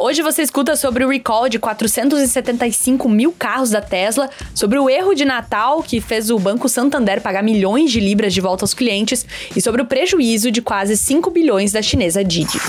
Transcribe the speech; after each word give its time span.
Hoje 0.00 0.22
você 0.22 0.42
escuta 0.42 0.76
sobre 0.76 1.04
o 1.04 1.08
recall 1.08 1.48
de 1.48 1.58
475 1.58 3.08
mil 3.08 3.32
carros 3.32 3.70
da 3.70 3.82
Tesla, 3.82 4.30
sobre 4.54 4.78
o 4.78 4.88
erro 4.88 5.12
de 5.12 5.24
Natal 5.24 5.82
que 5.82 6.00
fez 6.00 6.30
o 6.30 6.38
Banco 6.38 6.68
Santander 6.68 7.20
pagar 7.20 7.42
milhões 7.42 7.90
de 7.90 7.98
libras 7.98 8.32
de 8.32 8.40
volta 8.40 8.62
aos 8.62 8.72
clientes 8.72 9.26
e 9.56 9.60
sobre 9.60 9.82
o 9.82 9.86
prejuízo 9.86 10.52
de 10.52 10.62
quase 10.62 10.96
5 10.96 11.30
bilhões 11.30 11.72
da 11.72 11.82
chinesa 11.82 12.22
Didi. 12.22 12.60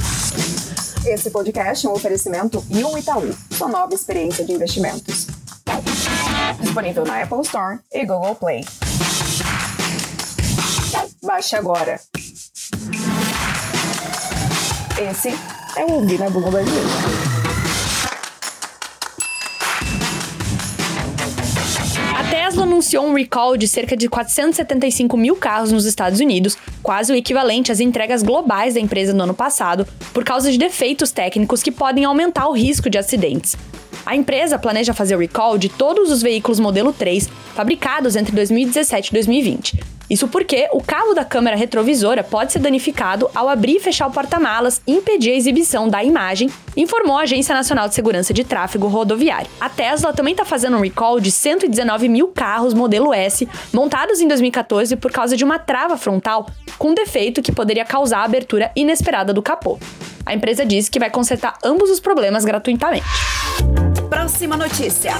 Esse 1.06 1.30
podcast 1.30 1.86
é 1.86 1.90
um 1.90 1.94
oferecimento 1.94 2.66
e 2.68 2.84
um 2.84 2.98
Itaú, 2.98 3.30
sua 3.52 3.68
nova 3.68 3.94
experiência 3.94 4.44
de 4.44 4.52
investimentos. 4.52 5.28
Disponível 6.60 7.06
na 7.06 7.22
Apple 7.22 7.42
Store 7.42 7.78
e 7.94 8.06
Google 8.08 8.34
Play. 8.36 8.66
Baixe 11.22 11.56
agora. 11.56 12.00
Esse 15.00 15.30
é 15.80 15.86
o 15.86 15.94
Ouvi 15.94 16.18
na 16.18 16.28
Google 16.28 16.52
Brasileiro. 16.52 16.90
A 22.18 22.24
Tesla 22.30 22.64
anunciou 22.64 23.06
um 23.06 23.14
recall 23.14 23.56
de 23.56 23.66
cerca 23.66 23.96
de 23.96 24.10
475 24.10 25.16
mil 25.16 25.38
carros 25.38 25.72
nos 25.72 25.86
Estados 25.86 26.20
Unidos, 26.20 26.58
quase 26.84 27.14
o 27.14 27.16
equivalente 27.16 27.72
às 27.72 27.80
entregas 27.80 28.22
globais 28.22 28.74
da 28.74 28.82
empresa 28.82 29.14
no 29.14 29.24
ano 29.24 29.34
passado, 29.34 29.88
por 30.14 30.26
causa 30.26 30.52
de 30.52 30.58
defeitos 30.58 31.12
técnicos 31.12 31.64
que 31.64 31.72
podem 31.72 32.04
aumentar 32.04 32.50
o 32.50 32.54
risco 32.54 32.90
de 32.90 32.98
acidentes. 32.98 33.56
A 34.06 34.18
empresa 34.18 34.60
planeja 34.60 34.94
fazer 34.94 35.16
o 35.16 35.20
recall 35.20 35.58
de 35.58 35.70
todos 35.70 36.12
os 36.12 36.22
veículos 36.22 36.60
modelo 36.60 36.92
3 36.92 37.30
fabricados 37.60 38.16
entre 38.16 38.34
2017 38.34 39.10
e 39.10 39.12
2020. 39.12 39.84
Isso 40.10 40.30
porque 40.30 40.70
o 40.72 40.82
cabo 40.82 41.14
da 41.14 41.26
câmera 41.26 41.58
retrovisora 41.58 42.24
pode 42.24 42.54
ser 42.54 42.60
danificado 42.60 43.30
ao 43.36 43.50
abrir 43.50 43.76
e 43.76 43.80
fechar 43.82 44.08
o 44.08 44.12
porta-malas 44.12 44.82
e 44.88 44.94
impedir 44.94 45.32
a 45.32 45.36
exibição 45.36 45.90
da 45.90 46.02
imagem, 46.02 46.50
informou 46.78 47.18
a 47.18 47.24
Agência 47.24 47.54
Nacional 47.54 47.90
de 47.90 47.96
Segurança 47.96 48.34
de 48.34 48.46
Tráfego 48.46 48.88
Rodoviário. 48.88 49.52
A 49.60 49.68
Tesla 49.68 50.14
também 50.14 50.32
está 50.32 50.46
fazendo 50.46 50.78
um 50.78 50.80
recall 50.80 51.20
de 51.20 51.32
119 51.32 52.08
mil 52.08 52.30
carros 52.30 52.74
modelo 52.74 53.14
S 53.14 53.46
montados 53.74 54.22
em 54.22 54.28
2014 54.30 54.96
por 54.96 55.12
causa 55.12 55.36
de 55.36 55.44
uma 55.44 55.60
trava 55.60 55.98
frontal 55.98 56.50
com 56.78 56.94
defeito 56.94 57.42
que 57.42 57.52
poderia 57.52 57.84
causar 57.84 58.20
a 58.20 58.24
abertura 58.24 58.72
inesperada 58.74 59.34
do 59.34 59.42
capô. 59.42 59.78
A 60.26 60.34
empresa 60.34 60.66
disse 60.66 60.90
que 60.90 60.98
vai 60.98 61.10
consertar 61.10 61.58
ambos 61.62 61.90
os 61.90 62.00
problemas 62.00 62.46
gratuitamente. 62.46 63.06
Próxima 64.10 64.56
notícia. 64.56 65.12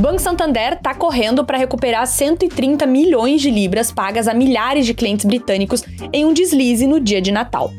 Banco 0.00 0.18
Santander 0.18 0.72
está 0.72 0.94
correndo 0.94 1.44
para 1.44 1.58
recuperar 1.58 2.06
130 2.06 2.86
milhões 2.86 3.42
de 3.42 3.50
libras 3.50 3.92
pagas 3.92 4.26
a 4.26 4.32
milhares 4.32 4.86
de 4.86 4.94
clientes 4.94 5.26
britânicos 5.26 5.84
em 6.10 6.24
um 6.24 6.32
deslize 6.32 6.86
no 6.86 6.98
dia 6.98 7.20
de 7.20 7.30
Natal. 7.30 7.70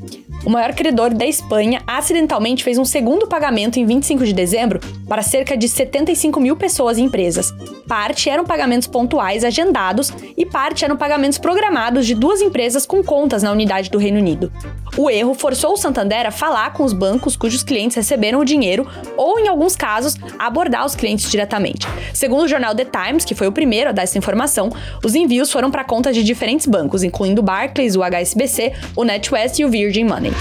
O 0.46 0.50
maior 0.50 0.74
credor 0.76 1.12
da 1.14 1.26
Espanha 1.26 1.82
acidentalmente 1.88 2.64
fez 2.64 2.78
um 2.78 2.86
segundo 2.86 3.28
pagamento 3.28 3.80
em 3.80 3.86
25 3.88 4.24
de 4.24 4.34
dezembro 4.34 4.80
para 5.08 5.24
cerca 5.24 5.58
de 5.58 5.68
75 5.68 6.40
mil 6.40 6.56
pessoas 6.56 7.00
e 7.00 7.02
empresas. 7.02 7.52
Parte 7.88 8.30
eram 8.30 8.46
pagamentos 8.46 8.88
pontuais 8.88 9.44
agendados 9.44 10.14
e 10.38 10.46
parte 10.46 10.86
eram 10.86 10.98
pagamentos 10.98 11.40
programados 11.40 12.06
de 12.06 12.14
duas 12.14 12.40
empresas 12.40 12.86
com 12.86 13.04
contas 13.04 13.42
na 13.42 13.52
unidade 13.52 13.90
do 13.90 13.98
Reino 13.98 14.20
Unido. 14.20 14.52
O 14.98 15.10
erro 15.10 15.34
forçou 15.34 15.74
o 15.74 15.78
Santander 15.78 16.28
a 16.28 16.32
falar 16.32 16.74
com 16.74 16.84
os 16.84 16.92
bancos 16.92 17.38
cujos 17.38 17.64
clientes 17.64 17.96
receberam 17.96 18.40
o 18.40 18.46
dinheiro 18.46 18.86
ou, 19.16 19.40
em 19.40 19.48
alguns 19.48 19.76
casos, 19.76 20.16
abordar 20.38 20.86
os 20.86 20.96
clientes 20.96 21.32
diretamente. 21.32 21.88
Segundo 22.14 22.44
o 22.44 22.48
jornal 22.48 22.76
The 22.76 22.86
Times, 22.86 23.24
que 23.24 23.34
foi 23.34 23.48
o 23.48 23.52
primeiro 23.52 23.90
a 23.90 23.94
dar 23.94 24.04
essa 24.04 24.18
informação, 24.18 24.70
os 25.04 25.16
envios 25.16 25.52
foram 25.52 25.72
para 25.72 25.84
contas 25.84 26.16
de 26.16 26.24
diferentes 26.24 26.66
bancos, 26.66 27.04
incluindo 27.04 27.42
o 27.42 27.44
Barclays, 27.44 27.96
o 27.96 28.04
HSBC, 28.04 28.74
o 28.96 29.04
NetWest 29.04 29.60
e 29.60 29.66
o 29.66 29.70
Virgin 29.70 30.04
Money. 30.04 30.34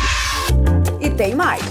E 1.00 1.10
tem 1.10 1.34
mais. 1.34 1.62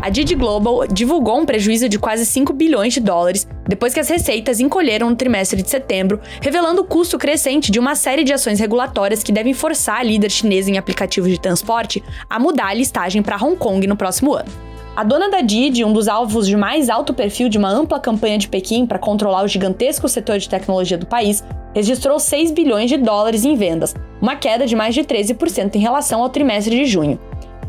A 0.00 0.10
Didi 0.10 0.36
Global 0.36 0.86
divulgou 0.86 1.40
um 1.40 1.44
prejuízo 1.44 1.88
de 1.88 1.98
quase 1.98 2.24
5 2.24 2.52
bilhões 2.52 2.94
de 2.94 3.00
dólares 3.00 3.46
depois 3.68 3.92
que 3.92 4.00
as 4.00 4.08
receitas 4.08 4.58
encolheram 4.58 5.10
no 5.10 5.16
trimestre 5.16 5.62
de 5.62 5.68
setembro, 5.68 6.18
revelando 6.40 6.80
o 6.80 6.84
custo 6.84 7.18
crescente 7.18 7.70
de 7.70 7.78
uma 7.78 7.94
série 7.94 8.24
de 8.24 8.32
ações 8.32 8.58
regulatórias 8.58 9.22
que 9.22 9.30
devem 9.30 9.52
forçar 9.52 10.00
a 10.00 10.02
líder 10.02 10.30
chinesa 10.30 10.70
em 10.70 10.78
aplicativos 10.78 11.30
de 11.30 11.38
transporte 11.38 12.02
a 12.28 12.38
mudar 12.38 12.68
a 12.68 12.74
listagem 12.74 13.22
para 13.22 13.36
Hong 13.36 13.56
Kong 13.56 13.86
no 13.86 13.96
próximo 13.96 14.32
ano. 14.32 14.50
A 14.96 15.04
dona 15.04 15.30
da 15.30 15.40
Didi, 15.40 15.84
um 15.84 15.92
dos 15.92 16.08
alvos 16.08 16.48
de 16.48 16.56
mais 16.56 16.90
alto 16.90 17.14
perfil 17.14 17.48
de 17.48 17.56
uma 17.56 17.70
ampla 17.70 18.00
campanha 18.00 18.36
de 18.36 18.48
Pequim 18.48 18.84
para 18.84 18.98
controlar 18.98 19.44
o 19.44 19.48
gigantesco 19.48 20.08
setor 20.08 20.38
de 20.38 20.48
tecnologia 20.48 20.98
do 20.98 21.06
país, 21.06 21.44
registrou 21.72 22.18
6 22.18 22.50
bilhões 22.50 22.90
de 22.90 22.96
dólares 22.96 23.44
em 23.44 23.54
vendas, 23.54 23.94
uma 24.20 24.34
queda 24.34 24.66
de 24.66 24.74
mais 24.74 24.96
de 24.96 25.04
13% 25.04 25.76
em 25.76 25.78
relação 25.78 26.20
ao 26.20 26.30
trimestre 26.30 26.74
de 26.74 26.84
junho. 26.84 27.20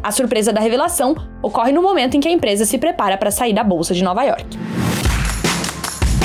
A 0.02 0.12
surpresa 0.12 0.52
da 0.52 0.62
revelação 0.62 1.16
ocorre 1.44 1.72
no 1.72 1.84
momento 1.84 2.18
em 2.18 2.20
que 2.20 2.28
a 2.28 2.32
empresa 2.32 2.66
se 2.66 2.80
prepara 2.80 3.16
para 3.16 3.30
sair 3.30 3.54
da 3.54 3.64
bolsa 3.64 3.94
de 3.94 4.04
Nova 4.04 4.24
York. 4.24 4.58